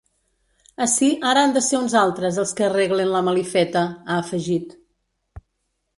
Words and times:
Ací 0.85 1.09
ara 1.31 1.43
han 1.47 1.53
de 1.57 1.61
ser 1.65 1.77
uns 1.81 1.95
altres 2.01 2.41
els 2.45 2.55
que 2.61 2.67
arreglen 2.69 3.13
la 3.17 3.23
malifeta, 3.29 3.87
ha 4.07 4.19
afegit. 4.23 4.77